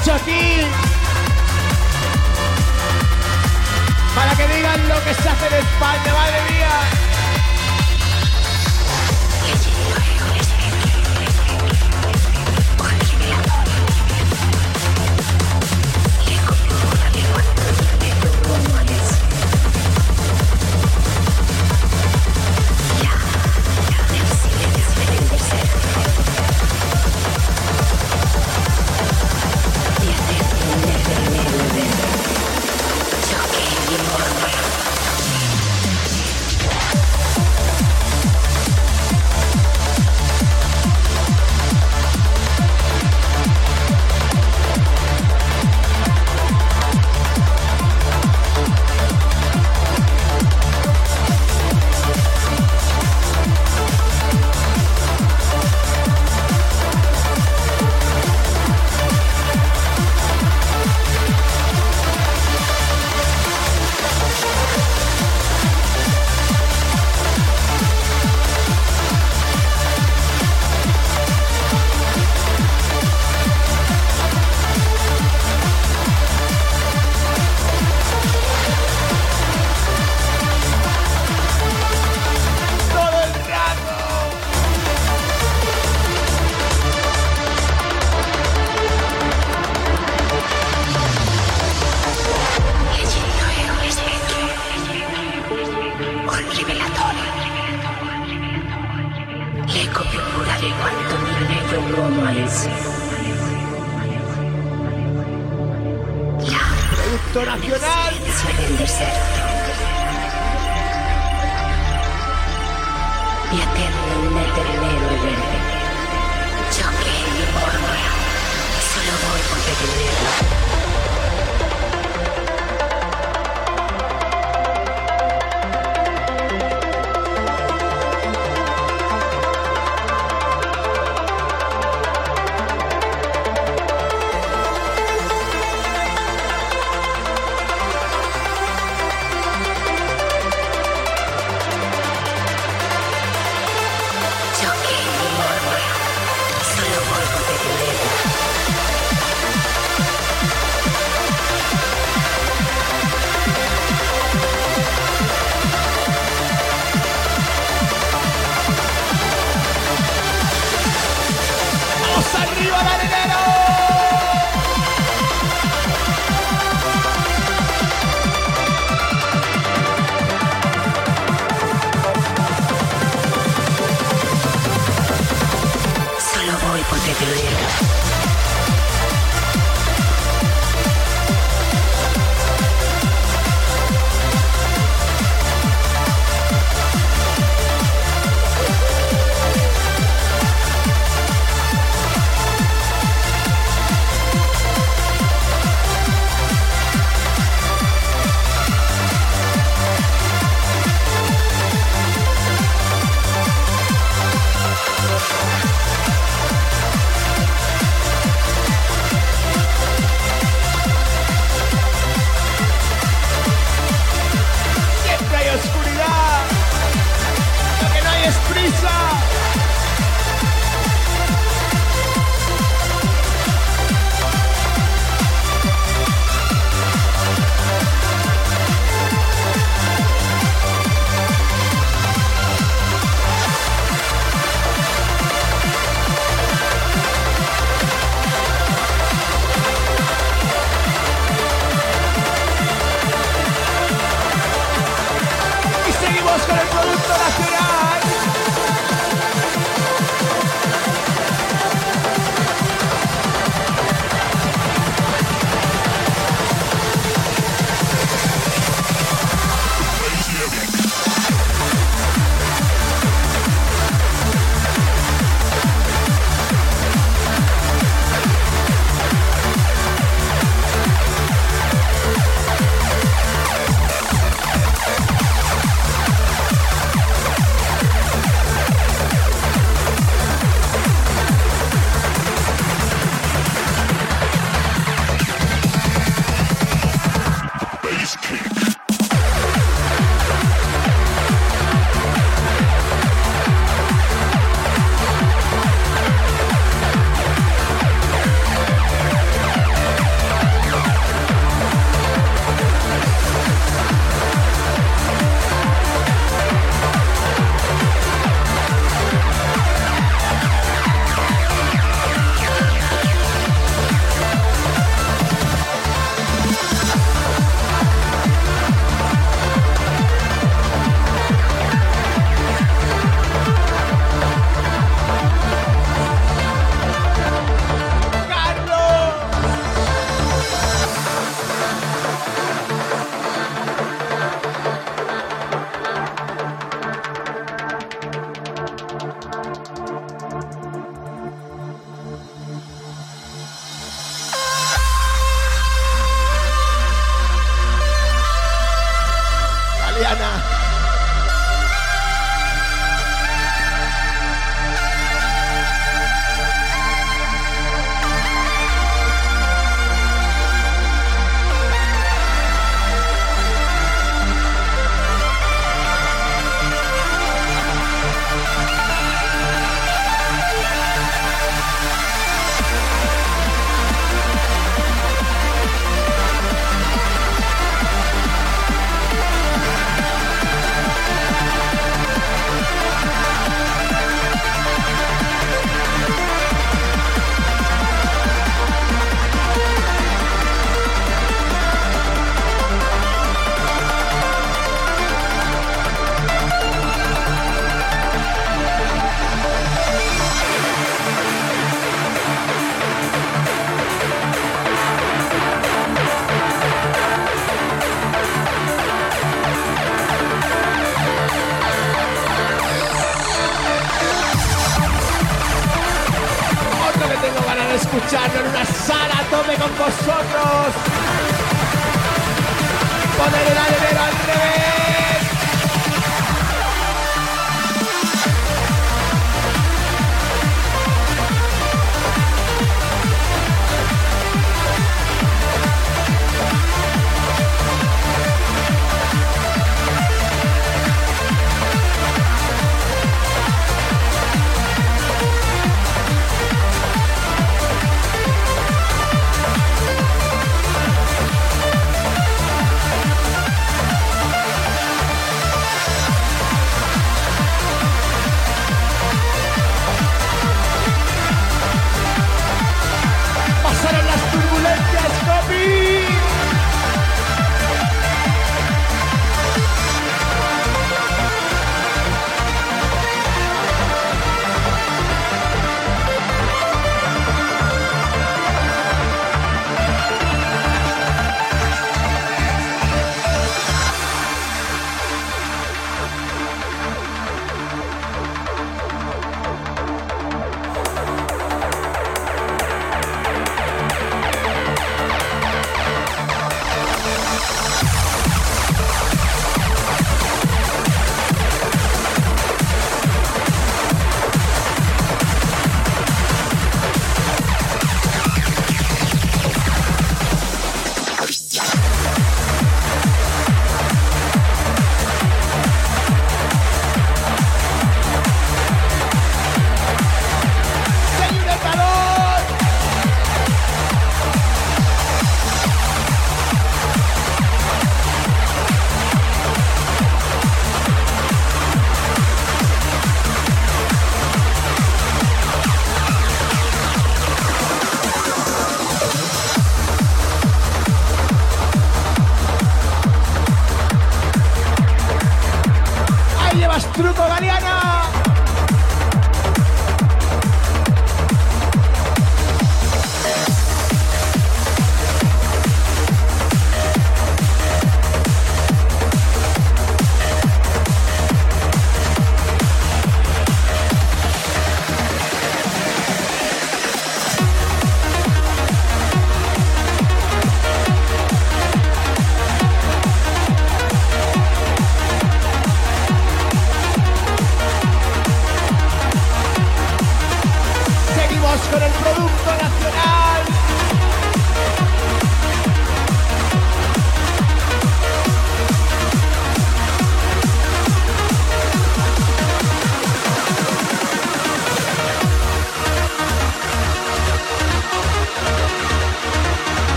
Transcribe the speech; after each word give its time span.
hecho 0.00 0.14
aquí 0.14 0.60
para 4.14 4.34
que 4.34 4.48
digan 4.54 4.88
lo 4.88 5.02
que 5.04 5.14
se 5.14 5.28
hace 5.28 5.46
en 5.46 5.54
España, 5.54 6.14
madre 6.14 6.40
mía. 6.50 7.09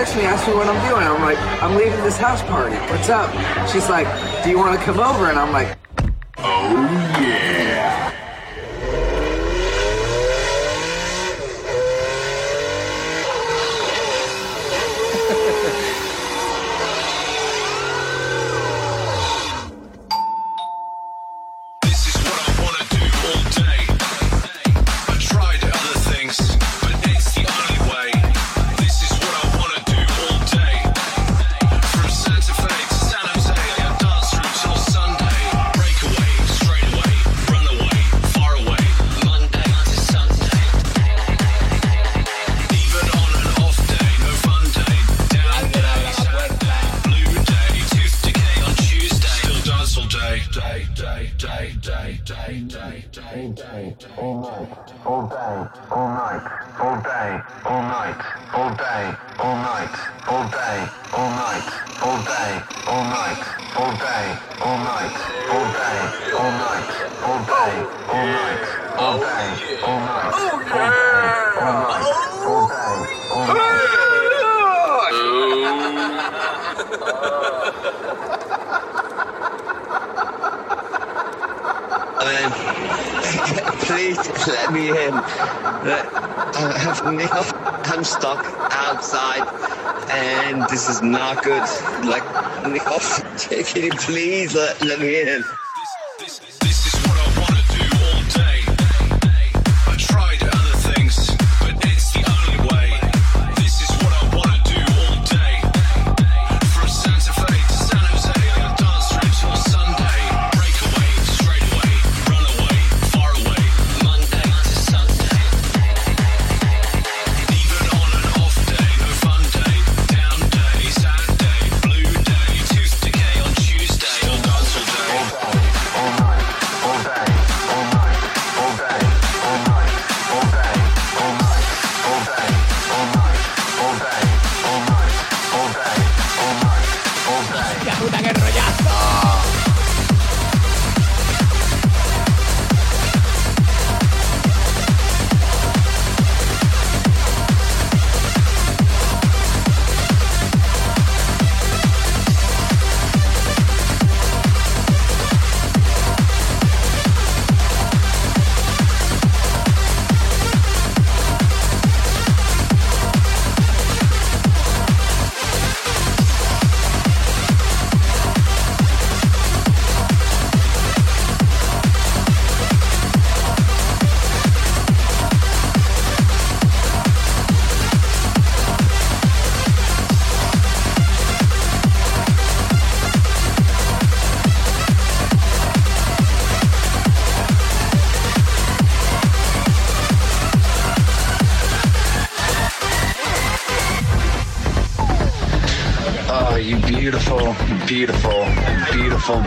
text 0.00 0.16
me, 0.16 0.22
asked 0.22 0.48
me 0.48 0.54
what 0.54 0.66
I'm 0.66 0.88
doing. 0.88 1.06
I'm 1.06 1.20
like, 1.20 1.36
I'm 1.62 1.76
leaving 1.76 2.00
this 2.02 2.16
house 2.16 2.40
party. 2.44 2.74
What's 2.90 3.10
up? 3.10 3.30
She's 3.68 3.90
like, 3.90 4.06
Do 4.42 4.48
you 4.48 4.56
want 4.56 4.78
to 4.78 4.82
come 4.82 4.98
over? 4.98 5.28
And 5.28 5.38
I'm 5.38 5.52
like, 5.52 5.79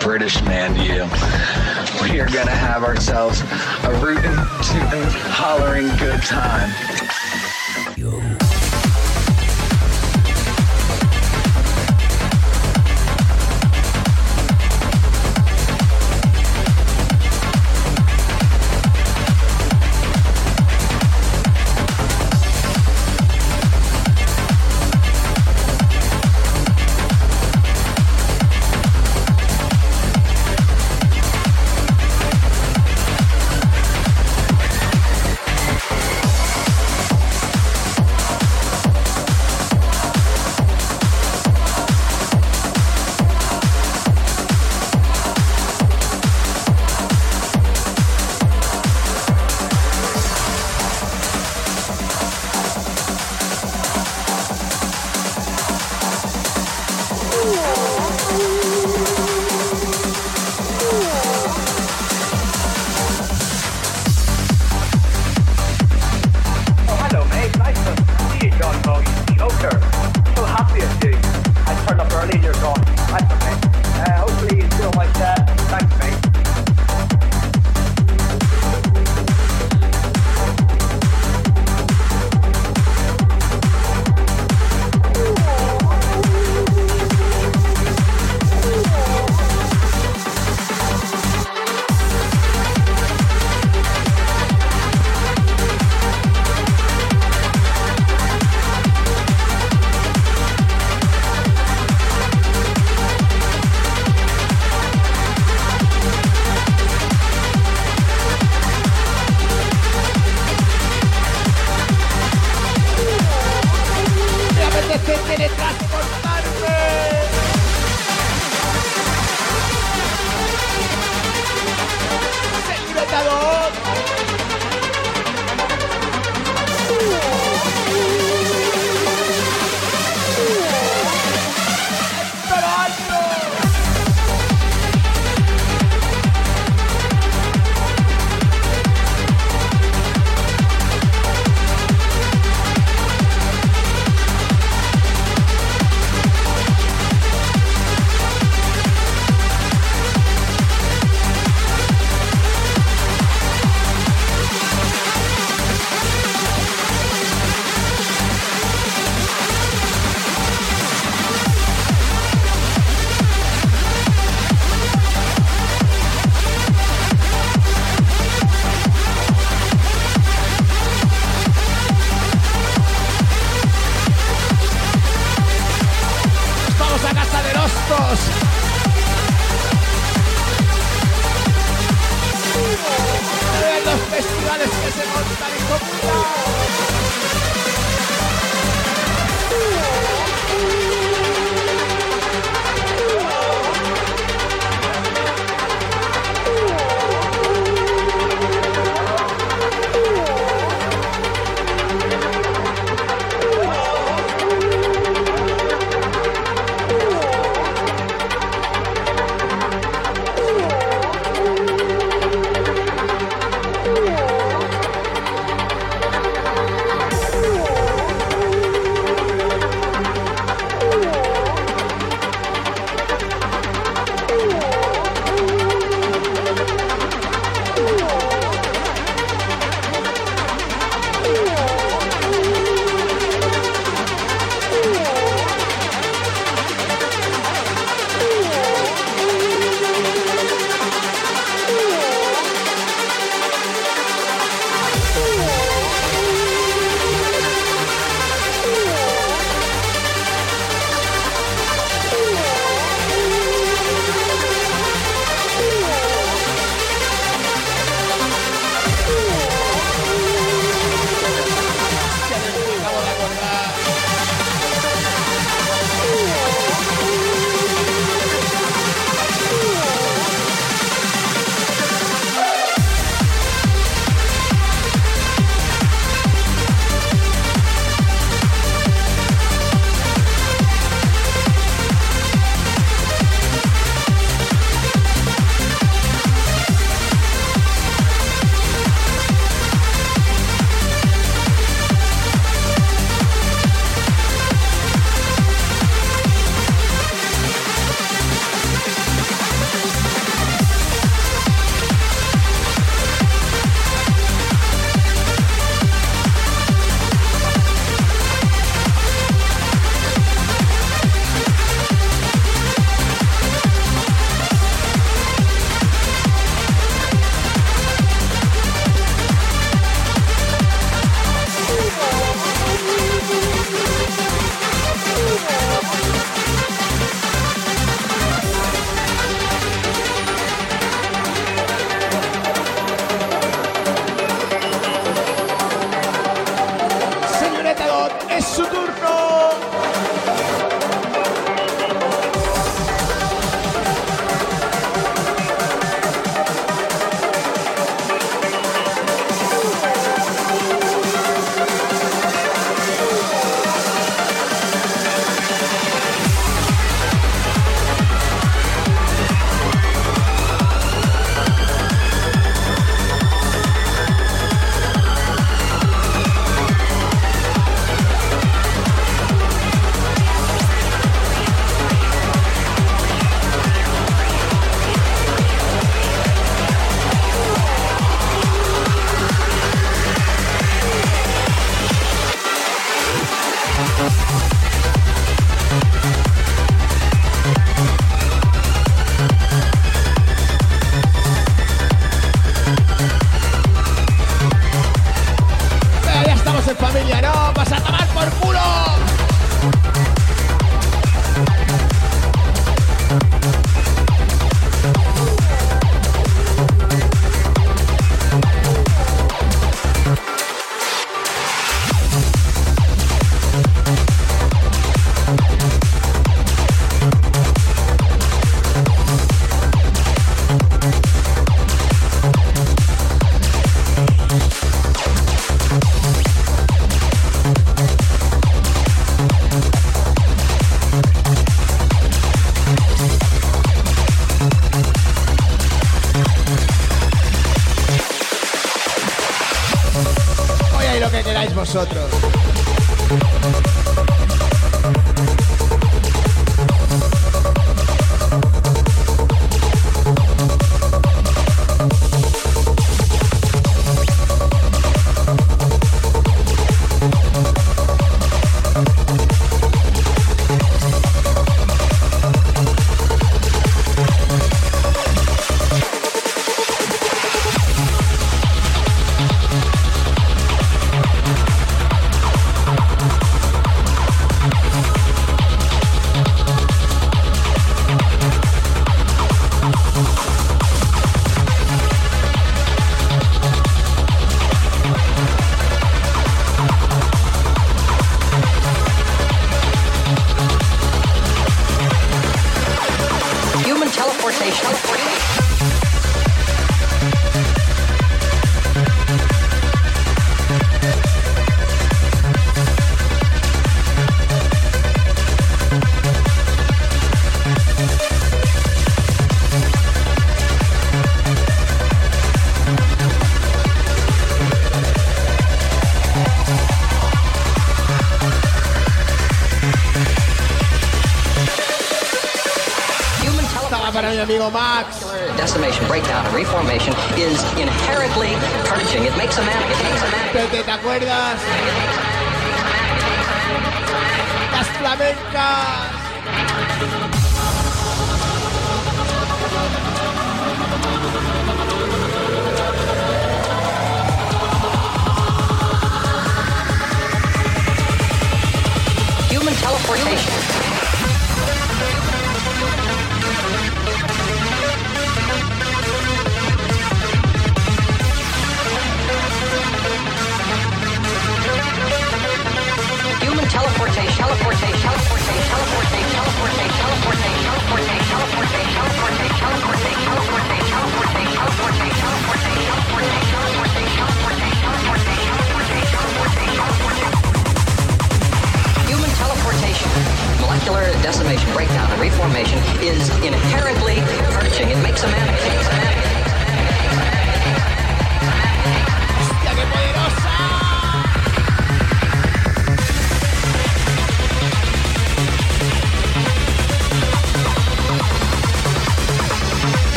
British 0.00 0.42
man 0.42 0.74
to 0.74 0.82
you. 0.82 1.04
We 2.02 2.20
are 2.20 2.28
going 2.28 2.46
to 2.46 2.52
have 2.52 2.82
ourselves 2.82 3.42
a 3.84 3.92
rootin', 4.02 4.36
tootin', 4.62 5.08
hollering 5.30 5.88
good 5.98 6.20
time. 6.22 6.97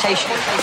deportation. 0.00 0.57